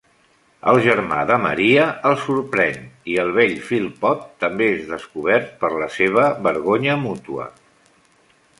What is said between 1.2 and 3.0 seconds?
de Maria els sorprèn,